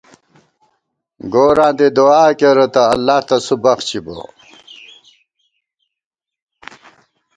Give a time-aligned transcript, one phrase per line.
[1.33, 4.15] گوراں دی دُعا کېرہ تہ اللہ تسُو بخچِبہ